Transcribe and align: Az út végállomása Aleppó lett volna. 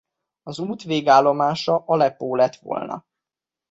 Az 0.43 0.59
út 0.59 0.83
végállomása 0.83 1.83
Aleppó 1.85 2.35
lett 2.35 2.55
volna. 2.55 3.05